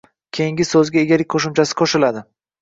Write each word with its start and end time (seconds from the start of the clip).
keyingi 0.37 0.65
soʻzga 0.69 0.99
egalik 1.03 1.29
qoʻshimchasi 1.35 1.79
qoʻshiladi 1.83 2.25